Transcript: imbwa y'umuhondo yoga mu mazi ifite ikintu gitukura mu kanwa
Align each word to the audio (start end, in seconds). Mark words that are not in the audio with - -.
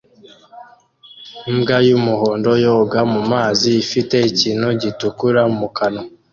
imbwa 1.51 1.77
y'umuhondo 1.87 2.51
yoga 2.63 2.99
mu 3.13 3.21
mazi 3.31 3.67
ifite 3.83 4.15
ikintu 4.29 4.67
gitukura 4.81 5.41
mu 5.57 5.67
kanwa 5.77 6.03